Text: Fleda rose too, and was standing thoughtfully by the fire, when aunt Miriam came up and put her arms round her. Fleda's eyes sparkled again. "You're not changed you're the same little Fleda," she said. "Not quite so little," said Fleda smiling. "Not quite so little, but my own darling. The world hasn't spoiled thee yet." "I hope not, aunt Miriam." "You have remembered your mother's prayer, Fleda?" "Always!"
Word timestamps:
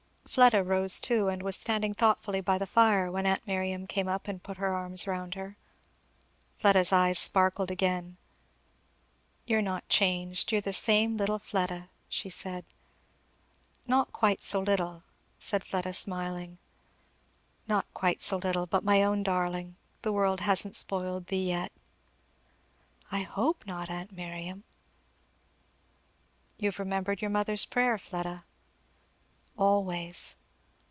Fleda 0.27 0.63
rose 0.63 1.01
too, 1.01 1.27
and 1.27 1.43
was 1.43 1.57
standing 1.57 1.93
thoughtfully 1.93 2.39
by 2.39 2.57
the 2.57 2.65
fire, 2.65 3.11
when 3.11 3.25
aunt 3.25 3.45
Miriam 3.45 3.85
came 3.85 4.07
up 4.07 4.29
and 4.29 4.41
put 4.41 4.55
her 4.55 4.73
arms 4.73 5.05
round 5.05 5.35
her. 5.35 5.57
Fleda's 6.57 6.93
eyes 6.93 7.19
sparkled 7.19 7.69
again. 7.69 8.15
"You're 9.45 9.61
not 9.61 9.89
changed 9.89 10.53
you're 10.53 10.61
the 10.61 10.71
same 10.71 11.17
little 11.17 11.37
Fleda," 11.37 11.89
she 12.07 12.29
said. 12.29 12.63
"Not 13.85 14.13
quite 14.13 14.41
so 14.41 14.61
little," 14.61 15.03
said 15.37 15.65
Fleda 15.65 15.91
smiling. 15.91 16.59
"Not 17.67 17.85
quite 17.93 18.21
so 18.21 18.37
little, 18.37 18.65
but 18.65 18.85
my 18.85 19.03
own 19.03 19.23
darling. 19.23 19.75
The 20.01 20.13
world 20.13 20.39
hasn't 20.39 20.75
spoiled 20.77 21.27
thee 21.27 21.49
yet." 21.49 21.73
"I 23.11 23.23
hope 23.23 23.65
not, 23.65 23.89
aunt 23.89 24.13
Miriam." 24.13 24.63
"You 26.57 26.69
have 26.69 26.79
remembered 26.79 27.19
your 27.21 27.31
mother's 27.31 27.65
prayer, 27.65 27.97
Fleda?" 27.97 28.45
"Always!" 29.57 30.37